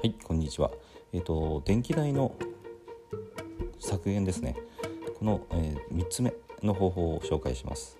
[0.00, 0.70] はい、こんにちは。
[1.12, 2.36] えっ、と電気代の
[3.80, 4.54] 削減ですね。
[5.18, 6.32] この、えー、3つ目
[6.62, 7.98] の方法を紹介します。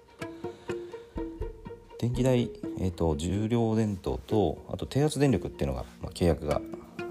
[1.99, 6.61] 電気代、えーと、重量電灯とあと低圧電力っていうのが、まあ、契約が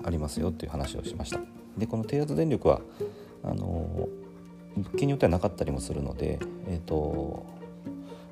[0.06, 1.42] ありますよっていう話をしました。
[1.78, 2.80] でこの低圧電力は
[3.44, 4.08] あの
[4.78, 7.46] 物件によってはなかったりもするので、えーと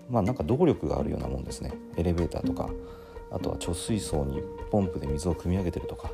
[0.09, 2.69] まあ、なんか動力があるようなもんですねエレベーターとか
[3.29, 4.41] あとは貯水槽に
[4.71, 6.11] ポンプで水を汲み上げてるとか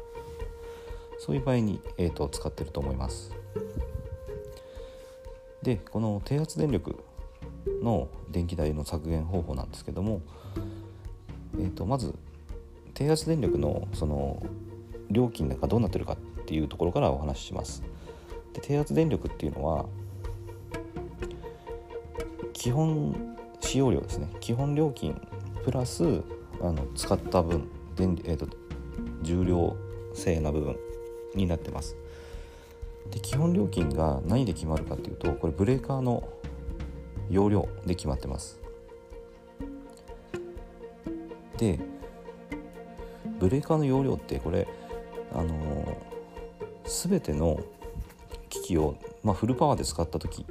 [1.24, 3.32] そういう場合に、えーと、使ってると思います。
[5.62, 6.96] でこの低圧電力
[7.84, 10.22] の電気代の削減方法なんですけども、
[11.60, 12.16] えーと、まず
[12.96, 14.42] 低圧電力のその
[15.12, 17.84] 料金がどうなってるかっていうところからお話しします。
[18.54, 19.86] で低圧電力っていうのは
[22.54, 24.28] 基本使用料ですね。
[24.40, 25.22] 基本料金
[25.64, 26.24] プラス
[26.62, 28.48] あの使った分電、えーと
[29.22, 29.76] 重量
[30.16, 30.91] 性な部分。
[31.36, 31.96] になってます。
[33.12, 36.28] で基本料金が何で決まるかっていうとこれブレーカーの
[37.30, 38.60] 容量で決まってます。
[41.58, 41.80] で
[43.40, 44.68] ブレーカーの容量ってこれ
[45.34, 47.60] あのー、全ての
[48.50, 50.46] 機器を、まあ、フルパワーで使った時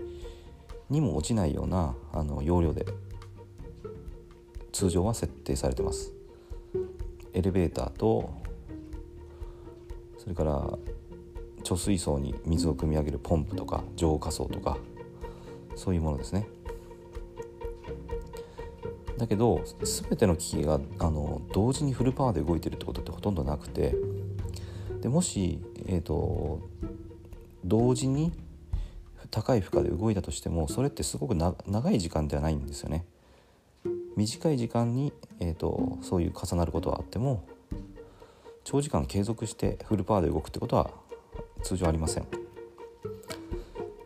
[0.89, 2.87] にも落ちないようなあの容量で
[4.73, 6.13] 通常は設定されてます。
[7.33, 8.31] エレベーターと
[10.31, 10.79] れから
[11.63, 14.79] 貯水槽に水を汲み上げるポンプとか浄化槽とか
[15.77, 16.47] そういうものですね。
[19.19, 23.95] だけど全ての機器があの同時にフルパワーで動いてるってことってほとんどなくて
[25.03, 26.61] でもし、えーと、
[27.63, 28.33] 同時に
[29.31, 33.05] 高い負荷で動いたとしてもそれってすごく長い時間ではないんですよね。
[34.17, 37.45] 短い時間に、えーとそういう重なることはあっても
[38.71, 40.93] 長時間継続してフルパワーで動くってことは
[41.65, 42.27] 通常ありません。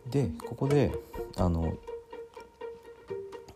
[0.09, 0.91] でここで
[1.37, 1.77] あの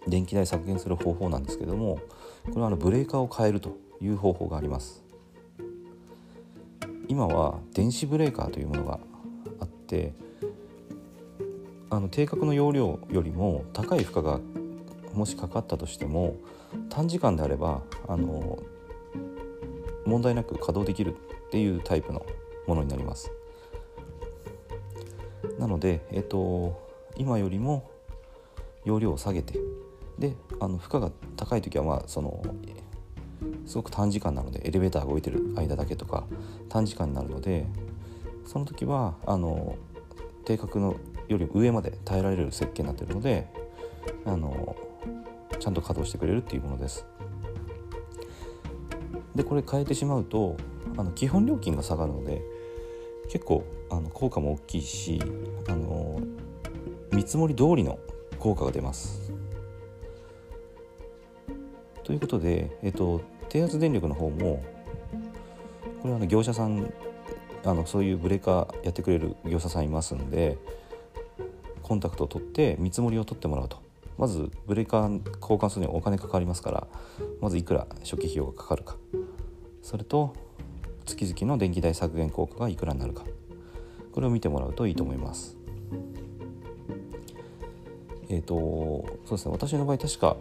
[0.08, 2.00] 電気代削減する方法なんですけども
[2.46, 5.03] これはあのブレーカーを変えるという方法があります。
[7.08, 9.00] 今は電子ブレーカーというものが
[9.62, 10.14] あって
[11.90, 14.40] あの定格の容量よりも高い負荷が
[15.16, 16.36] もしかかったとしても
[16.90, 18.59] 短時間であればあの
[20.09, 22.25] 問題なく稼働できるっていうタイプの
[22.68, 23.31] ものになります
[25.58, 26.81] なので、えーと、
[27.16, 27.90] 今よりも
[28.86, 29.59] 容量を下げて
[30.18, 32.44] であの負荷が高い時はまあその
[33.66, 36.25] すごく短時間なのでエレベーターが動いてる間だけとか
[36.68, 37.68] 短時間になるので
[38.46, 39.78] その時はあの
[40.44, 40.96] 定格の
[41.28, 43.48] より上まで耐えられる設計になってるので
[44.25, 44.75] あの
[45.59, 47.06] ちゃんと稼働してくれるっていうものです。
[49.35, 50.57] でこれ変えてしまうと
[50.97, 52.41] あの基本料金が下がるので
[53.29, 55.22] 結構あの効果も大きいし
[55.67, 56.19] あの
[57.12, 58.00] 見積もり通りの
[58.39, 59.31] 効果が出ます。
[62.03, 64.63] ということで、えっと、低圧電力の方も
[66.01, 66.91] これはあの業者さん
[67.63, 70.57] あのそういうブレーカーやってくれる業者さんいますんで
[71.84, 73.81] コンタクトを取って見積もりを取ってもらうと
[74.18, 76.88] まずブレーカー交換するにはお金かかりますから
[77.41, 78.97] まずいくら初期費用がかかるか
[79.89, 80.35] それと
[81.07, 83.23] 月々の電気代削減効果がいくらになるか。
[84.13, 85.57] これを見てもらうといいと思います。
[88.29, 88.53] えっ、ー、と
[89.25, 89.51] そうですね。
[89.51, 90.38] 私の場合確か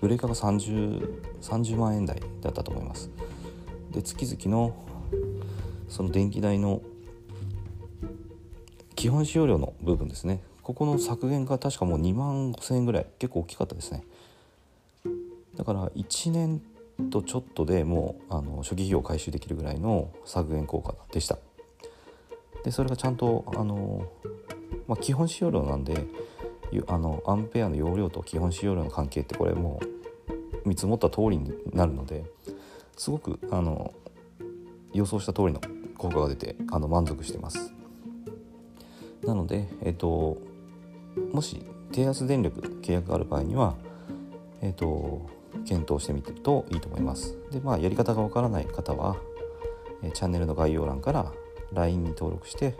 [0.00, 3.10] ブレーカーが 30, 30万円台だったと思います。
[3.90, 4.72] で月々の
[5.88, 6.80] その電気代の
[8.94, 10.44] 基本使用量の部分ですね。
[10.62, 13.06] ここの削減が確かもう2万5000円ぐらい。
[13.18, 14.04] 結構大きかったですね。
[15.56, 16.62] だから1年
[17.08, 21.38] とちょっとでもうあの初期費用回収できるぐらいの削減効果でした。
[22.64, 24.06] でそれがちゃんとあの、
[24.86, 26.06] まあ、基本使用量なんで
[26.86, 29.80] あのアンペアの容量と基本使用量の関係ってこれも
[30.64, 32.24] う見積もった通りになるので
[32.96, 33.94] すごくあの
[34.92, 35.60] 予想した通りの
[35.96, 37.72] 効果が出てあの満足してます。
[39.24, 40.38] なので、えっと、
[41.32, 41.62] もし
[41.92, 43.74] 低圧電力契約がある場合には、
[44.62, 45.28] えっと、
[45.64, 47.36] 検討してみてるといいと思います。
[47.50, 49.16] で、まあ、やり方がわからない方は、
[50.02, 51.32] えチャンネルの概要欄から
[51.72, 52.74] LINE に登録して、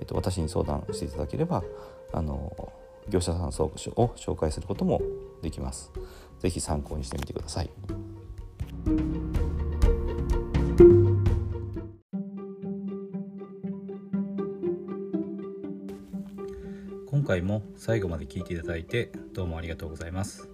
[0.00, 1.62] えっと、私に相談していただければ、
[2.12, 2.72] あの
[3.08, 5.00] 業者さん総務所を紹介することも
[5.42, 5.90] できます。
[6.38, 7.70] 是非参考にしてみてください。
[17.06, 20.53] 今回も最後まで聞いていただいてどうもありがとうございます。